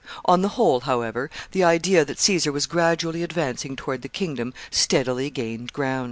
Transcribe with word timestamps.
On 0.25 0.41
the 0.41 0.47
whole, 0.47 0.79
however, 0.79 1.29
the 1.51 1.63
idea 1.63 2.03
that 2.03 2.17
Caesar 2.19 2.51
was 2.51 2.65
gradually 2.65 3.21
advancing 3.21 3.75
toward 3.75 4.01
the 4.01 4.09
kingdom 4.09 4.51
steadily 4.71 5.29
gained 5.29 5.73
ground. 5.73 5.99